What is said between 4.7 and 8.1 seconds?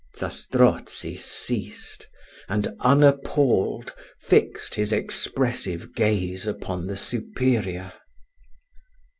his expressive gaze upon the superior.